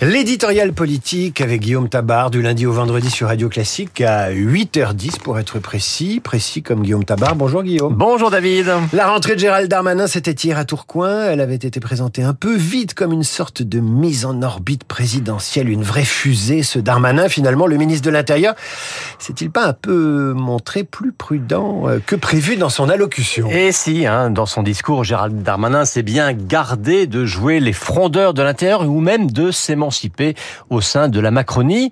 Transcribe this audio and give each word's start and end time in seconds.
L'éditorial 0.00 0.72
politique 0.74 1.40
avec 1.40 1.62
Guillaume 1.62 1.88
Tabar 1.88 2.30
du 2.30 2.40
lundi 2.40 2.66
au 2.66 2.72
vendredi 2.72 3.10
sur 3.10 3.26
Radio 3.26 3.48
Classique 3.48 4.00
à 4.00 4.30
8h10 4.30 5.18
pour 5.18 5.40
être 5.40 5.58
précis, 5.58 6.20
précis 6.22 6.62
comme 6.62 6.82
Guillaume 6.82 7.04
Tabar. 7.04 7.34
Bonjour 7.34 7.64
Guillaume. 7.64 7.94
Bonjour 7.94 8.30
David. 8.30 8.70
La 8.92 9.08
rentrée 9.08 9.34
de 9.34 9.40
Gérald 9.40 9.68
Darmanin, 9.68 10.06
c'était 10.06 10.30
hier 10.30 10.56
à 10.56 10.64
Tourcoing. 10.64 11.24
Elle 11.24 11.40
avait 11.40 11.56
été 11.56 11.80
présentée 11.80 12.22
un 12.22 12.32
peu 12.32 12.54
vite 12.54 12.94
comme 12.94 13.12
une 13.12 13.24
sorte 13.24 13.64
de 13.64 13.80
mise 13.80 14.24
en 14.24 14.40
orbite 14.40 14.84
présidentielle, 14.84 15.68
une 15.68 15.82
vraie 15.82 16.04
fusée. 16.04 16.62
Ce 16.62 16.78
Darmanin, 16.78 17.28
finalement, 17.28 17.66
le 17.66 17.76
ministre 17.76 18.06
de 18.06 18.12
l'Intérieur, 18.12 18.54
s'est-il 19.18 19.50
pas 19.50 19.66
un 19.66 19.72
peu 19.72 20.32
montré 20.32 20.84
plus 20.84 21.10
prudent 21.10 21.88
euh, 21.88 21.98
que 21.98 22.14
prévu 22.14 22.54
dans 22.56 22.70
son 22.70 22.88
allocution? 22.88 23.50
Et 23.50 23.72
si, 23.72 24.06
hein, 24.06 24.30
dans 24.30 24.46
son 24.46 24.62
discours, 24.62 25.02
Gérald 25.02 25.42
Darmanin 25.42 25.84
s'est 25.84 26.04
bien 26.04 26.34
gardé 26.34 27.08
de 27.08 27.24
jouer 27.24 27.58
les 27.58 27.72
frondeurs 27.72 28.32
de 28.32 28.42
l'intérieur 28.42 28.88
ou 28.88 29.00
même 29.00 29.28
de 29.28 29.50
s'émanciper 29.50 29.87
au 30.70 30.80
sein 30.80 31.08
de 31.08 31.20
la 31.20 31.30
Macronie. 31.30 31.90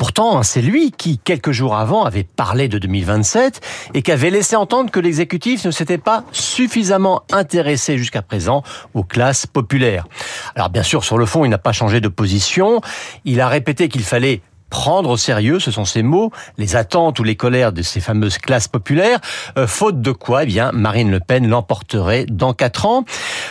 Pourtant, 0.00 0.38
hein, 0.38 0.42
c'est 0.42 0.62
lui 0.62 0.92
qui, 0.92 1.18
quelques 1.18 1.50
jours 1.50 1.76
avant, 1.76 2.04
avait 2.04 2.24
parlé 2.24 2.68
de 2.68 2.78
2027 2.78 3.60
et 3.92 4.00
qui 4.00 4.10
avait 4.10 4.30
laissé 4.30 4.56
entendre 4.56 4.90
que 4.90 4.98
l'exécutif 4.98 5.66
ne 5.66 5.70
s'était 5.70 5.98
pas 5.98 6.24
suffisamment 6.32 7.24
intéressé 7.30 7.98
jusqu'à 7.98 8.22
présent 8.22 8.62
aux 8.94 9.04
classes 9.04 9.46
populaires. 9.46 10.06
Alors 10.54 10.70
bien 10.70 10.82
sûr, 10.82 11.04
sur 11.04 11.18
le 11.18 11.26
fond, 11.26 11.44
il 11.44 11.50
n'a 11.50 11.58
pas 11.58 11.72
changé 11.72 12.00
de 12.00 12.08
position. 12.08 12.80
Il 13.26 13.42
a 13.42 13.48
répété 13.48 13.90
qu'il 13.90 14.02
fallait 14.02 14.40
prendre 14.70 15.10
au 15.10 15.16
sérieux, 15.18 15.60
ce 15.60 15.70
sont 15.70 15.84
ses 15.84 16.02
mots, 16.02 16.30
les 16.56 16.76
attentes 16.76 17.20
ou 17.20 17.22
les 17.22 17.36
colères 17.36 17.72
de 17.72 17.82
ces 17.82 18.00
fameuses 18.00 18.38
classes 18.38 18.68
populaires, 18.68 19.20
euh, 19.58 19.66
faute 19.66 20.00
de 20.00 20.12
quoi, 20.12 20.44
eh 20.44 20.46
bien, 20.46 20.72
Marine 20.72 21.10
Le 21.10 21.20
Pen 21.20 21.46
l'emporterait 21.46 22.24
dans 22.24 22.54
quatre 22.54 22.86
ans. 22.86 23.04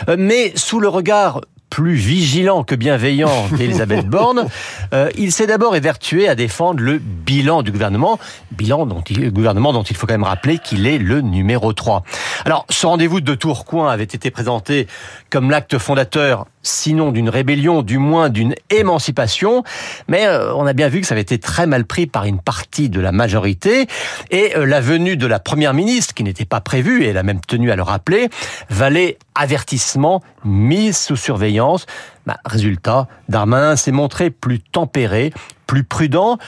Euh, 0.08 0.16
mais 0.18 0.52
sous 0.56 0.80
le 0.80 0.88
regard 0.88 1.42
plus 1.70 1.94
vigilant 1.94 2.64
que 2.64 2.74
bienveillant 2.74 3.48
d'Elisabeth 3.56 4.06
Borne, 4.06 4.46
euh, 4.92 5.08
il 5.16 5.32
s'est 5.32 5.46
d'abord 5.46 5.76
évertué 5.76 6.28
à 6.28 6.34
défendre 6.34 6.80
le 6.80 6.98
bilan 6.98 7.62
du 7.62 7.70
gouvernement, 7.70 8.18
bilan 8.50 8.86
dont 8.86 9.02
il, 9.08 9.30
gouvernement 9.32 9.72
dont 9.72 9.84
il 9.84 9.96
faut 9.96 10.06
quand 10.06 10.14
même 10.14 10.24
rappeler 10.24 10.58
qu'il 10.58 10.86
est 10.86 10.98
le 10.98 11.20
numéro 11.20 11.72
3. 11.72 12.02
Alors, 12.44 12.64
ce 12.70 12.86
rendez-vous 12.86 13.20
de 13.20 13.34
Tourcoing 13.34 13.88
avait 13.90 14.04
été 14.04 14.30
présenté 14.30 14.86
comme 15.30 15.50
l'acte 15.50 15.78
fondateur 15.78 16.46
sinon 16.62 17.10
d'une 17.10 17.28
rébellion, 17.28 17.82
du 17.82 17.98
moins 17.98 18.28
d'une 18.28 18.54
émancipation. 18.70 19.64
Mais 20.08 20.26
euh, 20.26 20.54
on 20.54 20.66
a 20.66 20.72
bien 20.72 20.88
vu 20.88 21.00
que 21.00 21.06
ça 21.06 21.14
avait 21.14 21.22
été 21.22 21.38
très 21.38 21.66
mal 21.66 21.84
pris 21.84 22.06
par 22.06 22.24
une 22.24 22.40
partie 22.40 22.88
de 22.88 23.00
la 23.00 23.12
majorité. 23.12 23.86
Et 24.30 24.56
euh, 24.56 24.66
la 24.66 24.80
venue 24.80 25.16
de 25.16 25.26
la 25.26 25.38
première 25.38 25.74
ministre, 25.74 26.14
qui 26.14 26.22
n'était 26.24 26.44
pas 26.44 26.60
prévue, 26.60 27.02
et 27.04 27.08
elle 27.08 27.18
a 27.18 27.22
même 27.22 27.40
tenu 27.40 27.70
à 27.70 27.76
le 27.76 27.82
rappeler, 27.82 28.28
valait 28.68 29.18
avertissement, 29.34 30.22
mise 30.44 30.98
sous 30.98 31.16
surveillance. 31.16 31.86
Bah, 32.26 32.36
résultat, 32.44 33.08
Darmanin 33.28 33.76
s'est 33.76 33.92
montré 33.92 34.30
plus 34.30 34.60
tempéré, 34.60 35.32
plus 35.66 35.84
prudent, 35.84 36.38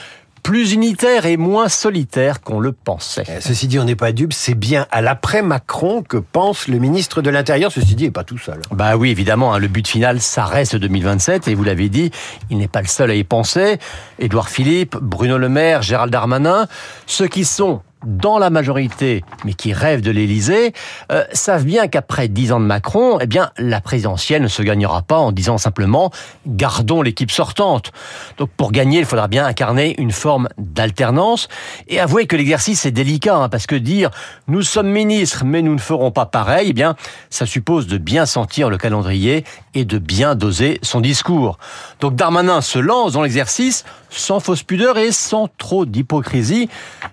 plus 0.43 0.73
unitaire 0.73 1.25
et 1.25 1.37
moins 1.37 1.69
solitaire 1.69 2.41
qu'on 2.41 2.59
le 2.59 2.73
pensait. 2.73 3.23
Eh, 3.27 3.41
ceci 3.41 3.67
dit, 3.67 3.79
on 3.79 3.85
n'est 3.85 3.95
pas 3.95 4.11
dupe, 4.11 4.33
c'est 4.33 4.53
bien 4.53 4.85
à 4.91 5.01
l'après-Macron 5.01 6.03
que 6.03 6.17
pense 6.17 6.67
le 6.67 6.77
ministre 6.79 7.21
de 7.21 7.29
l'Intérieur. 7.29 7.71
Ceci 7.71 7.95
dit, 7.95 8.03
il 8.03 8.07
n'est 8.07 8.11
pas 8.11 8.25
tout 8.25 8.37
seul. 8.37 8.59
Bah 8.71 8.97
oui, 8.97 9.09
évidemment, 9.09 9.53
hein, 9.53 9.59
le 9.59 9.69
but 9.69 9.87
final, 9.87 10.19
ça 10.19 10.45
reste 10.45 10.75
2027, 10.75 11.47
et 11.47 11.55
vous 11.55 11.63
l'avez 11.63 11.87
dit, 11.87 12.11
il 12.49 12.57
n'est 12.57 12.67
pas 12.67 12.81
le 12.81 12.87
seul 12.87 13.09
à 13.09 13.15
y 13.15 13.23
penser. 13.23 13.79
Édouard 14.19 14.49
Philippe, 14.49 14.97
Bruno 15.01 15.37
Le 15.37 15.49
Maire, 15.49 15.81
Gérald 15.81 16.11
Darmanin, 16.11 16.67
ceux 17.07 17.27
qui 17.27 17.45
sont 17.45 17.81
dans 18.05 18.37
la 18.37 18.49
majorité, 18.49 19.23
mais 19.45 19.53
qui 19.53 19.73
rêvent 19.73 20.01
de 20.01 20.11
l'Élysée, 20.11 20.73
euh, 21.11 21.23
savent 21.33 21.65
bien 21.65 21.87
qu'après 21.87 22.27
dix 22.27 22.51
ans 22.51 22.59
de 22.59 22.65
Macron, 22.65 23.17
eh 23.21 23.27
bien, 23.27 23.51
la 23.57 23.81
présidentielle 23.81 24.41
ne 24.41 24.47
se 24.47 24.61
gagnera 24.61 25.01
pas 25.01 25.17
en 25.17 25.31
disant 25.31 25.57
simplement 25.57 26.11
gardons 26.47 27.01
l'équipe 27.01 27.31
sortante. 27.31 27.91
Donc, 28.37 28.49
pour 28.57 28.71
gagner, 28.71 28.99
il 28.99 29.05
faudra 29.05 29.27
bien 29.27 29.45
incarner 29.45 29.95
une 29.99 30.11
forme 30.11 30.49
d'alternance 30.57 31.47
et 31.87 31.99
avouer 31.99 32.27
que 32.27 32.35
l'exercice 32.35 32.85
est 32.85 32.91
délicat, 32.91 33.35
hein, 33.35 33.49
parce 33.49 33.67
que 33.67 33.75
dire 33.75 34.09
nous 34.47 34.61
sommes 34.61 34.89
ministres, 34.89 35.43
mais 35.45 35.61
nous 35.61 35.73
ne 35.73 35.79
ferons 35.79 36.11
pas 36.11 36.25
pareil, 36.25 36.67
eh 36.69 36.73
bien, 36.73 36.95
ça 37.29 37.45
suppose 37.45 37.87
de 37.87 37.97
bien 37.97 38.25
sentir 38.25 38.69
le 38.69 38.77
calendrier 38.77 39.43
et 39.73 39.85
de 39.85 39.97
bien 39.97 40.35
doser 40.35 40.79
son 40.81 41.01
discours. 41.01 41.57
Donc, 41.99 42.15
Darmanin 42.15 42.61
se 42.61 42.79
lance 42.79 43.13
dans 43.13 43.21
l'exercice 43.21 43.85
sans 44.09 44.39
fausse 44.39 44.63
pudeur 44.63 44.97
et 44.97 45.11
sans 45.11 45.47
trop 45.57 45.85
d'hypocrisie. 45.85 46.69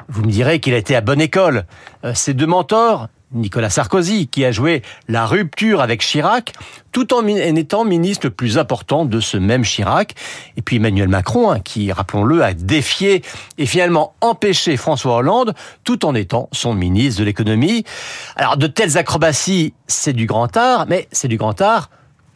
Vous 0.09 0.23
me 0.23 0.31
direz 0.31 0.61
qu'il 0.61 0.75
a 0.75 0.77
été 0.81 0.97
à 0.97 1.01
bonne 1.01 1.21
école. 1.21 1.65
Euh, 2.05 2.15
ses 2.15 2.35
deux 2.35 2.47
mentors, 2.47 3.09
Nicolas 3.33 3.71
Sarkozy, 3.71 4.27
qui 4.27 4.45
a 4.45 4.51
joué 4.51 4.83
la 5.07 5.25
rupture 5.27 5.81
avec 5.81 6.01
Chirac, 6.01 6.53
tout 6.91 7.15
en 7.15 7.25
étant 7.27 7.85
ministre 7.85 8.27
le 8.27 8.31
plus 8.33 8.59
important 8.59 9.05
de 9.05 9.21
ce 9.21 9.37
même 9.37 9.63
Chirac. 9.63 10.15
Et 10.57 10.63
puis 10.63 10.77
Emmanuel 10.77 11.09
Macron, 11.09 11.53
hein, 11.53 11.61
qui, 11.61 11.93
rappelons-le, 11.93 12.43
a 12.43 12.55
défié 12.55 13.23
et 13.59 13.67
finalement 13.67 14.15
empêché 14.21 14.77
François 14.77 15.17
Hollande, 15.17 15.55
tout 15.85 16.05
en 16.05 16.15
étant 16.15 16.49
son 16.51 16.75
ministre 16.75 17.21
de 17.21 17.27
l'économie. 17.27 17.85
Alors, 18.35 18.57
de 18.57 18.67
telles 18.67 18.99
acrobaties, 18.99 19.75
c'est 19.87 20.12
du 20.12 20.27
grand 20.27 20.57
art, 20.57 20.87
mais 20.89 21.07
c'est 21.12 21.29
du 21.29 21.37
grand 21.37 21.61
art 21.61 21.91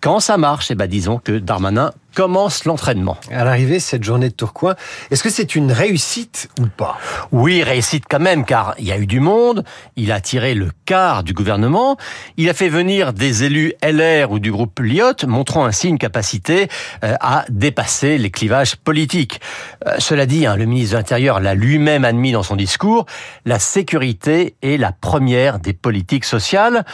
quand 0.05 0.21
ça 0.21 0.37
marche, 0.37 0.71
eh 0.71 0.75
ben 0.75 0.87
disons 0.87 1.17
que 1.17 1.39
Darmanin 1.39 1.91
commence 2.15 2.65
l'entraînement. 2.65 3.19
À 3.31 3.45
l'arrivée, 3.45 3.81
cette 3.81 4.05
journée 4.05 4.29
de 4.29 4.35
Tourcoing, 4.35 4.75
est-ce 5.11 5.23
que 5.23 5.31
c'est 5.31 5.55
une 5.55 5.73
réussite 5.73 6.49
ou 6.61 6.67
pas? 6.67 6.99
Oui, 7.33 7.63
réussite 7.63 8.05
quand 8.09 8.21
même, 8.21 8.45
car 8.45 8.75
il 8.79 8.87
y 8.87 8.93
a 8.93 8.99
eu 8.99 9.07
du 9.07 9.21
monde, 9.21 9.65
il 9.97 10.13
a 10.13 10.21
tiré 10.21 10.55
le 10.55 10.71
quart 10.87 11.25
du 11.25 11.35
gouvernement, 11.35 11.97
il 12.37 12.49
a 12.49 12.55
fait 12.55 12.69
venir 12.69 13.13
des 13.13 13.45
élus 13.45 13.75
LR 13.83 14.31
ou 14.31 14.39
du 14.39 14.53
groupe 14.53 14.79
Lyot, 14.81 15.27
montrant 15.27 15.65
ainsi 15.65 15.89
une 15.89 15.99
capacité 15.99 16.69
euh, 17.03 17.15
à 17.21 17.45
dépasser 17.49 18.17
les 18.19 18.31
clivages 18.31 18.77
politiques. 18.77 19.41
Euh, 19.87 19.97
cela 19.99 20.27
dit, 20.27 20.47
hein, 20.47 20.57
le 20.57 20.67
ministre 20.67 20.93
de 20.93 20.99
l'Intérieur 20.99 21.41
l'a 21.41 21.55
lui-même 21.55 22.05
admis 22.05 22.33
dans 22.33 22.43
son 22.43 22.57
discours, 22.57 23.07
la 23.45 23.59
sécurité 23.59 24.55
est 24.63 24.77
la 24.77 24.93
première 24.93 25.59
des 25.59 25.73
politiques 25.73 26.25
sociales. 26.25 26.85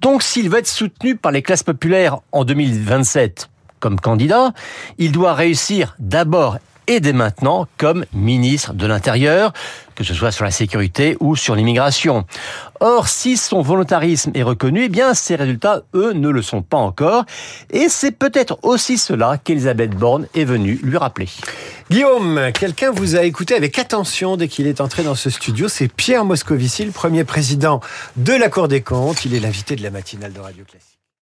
Donc 0.00 0.22
s'il 0.22 0.48
veut 0.48 0.58
être 0.58 0.66
soutenu 0.66 1.16
par 1.16 1.30
les 1.30 1.42
classes 1.42 1.62
populaires 1.62 2.18
en 2.32 2.44
2027, 2.44 3.50
comme 3.82 3.98
candidat, 3.98 4.52
il 4.96 5.10
doit 5.10 5.34
réussir 5.34 5.96
d'abord 5.98 6.56
et 6.86 7.00
dès 7.00 7.12
maintenant 7.12 7.66
comme 7.78 8.04
ministre 8.12 8.74
de 8.74 8.86
l'Intérieur, 8.86 9.52
que 9.94 10.04
ce 10.04 10.14
soit 10.14 10.30
sur 10.30 10.44
la 10.44 10.50
sécurité 10.50 11.16
ou 11.20 11.36
sur 11.36 11.54
l'immigration. 11.54 12.24
Or, 12.80 13.08
si 13.08 13.36
son 13.36 13.60
volontarisme 13.60 14.30
est 14.34 14.42
reconnu, 14.42 14.84
eh 14.84 14.88
bien, 14.88 15.14
ses 15.14 15.36
résultats, 15.36 15.82
eux, 15.94 16.12
ne 16.12 16.28
le 16.28 16.42
sont 16.42 16.62
pas 16.62 16.76
encore. 16.76 17.24
Et 17.70 17.88
c'est 17.88 18.12
peut-être 18.12 18.58
aussi 18.62 18.98
cela 18.98 19.38
qu'Elisabeth 19.42 19.90
Borne 19.90 20.26
est 20.34 20.44
venue 20.44 20.78
lui 20.82 20.96
rappeler. 20.96 21.28
Guillaume, 21.90 22.50
quelqu'un 22.52 22.90
vous 22.90 23.16
a 23.16 23.22
écouté 23.22 23.54
avec 23.54 23.78
attention 23.78 24.36
dès 24.36 24.48
qu'il 24.48 24.66
est 24.66 24.80
entré 24.80 25.02
dans 25.02 25.14
ce 25.16 25.30
studio. 25.30 25.68
C'est 25.68 25.88
Pierre 25.88 26.24
Moscovici, 26.24 26.84
le 26.84 26.92
premier 26.92 27.24
président 27.24 27.80
de 28.16 28.32
la 28.32 28.48
Cour 28.48 28.68
des 28.68 28.80
comptes. 28.80 29.24
Il 29.24 29.34
est 29.34 29.40
l'invité 29.40 29.76
de 29.76 29.82
la 29.82 29.90
matinale 29.90 30.32
de 30.32 30.40
Radio 30.40 30.64
Classique. 30.64 31.01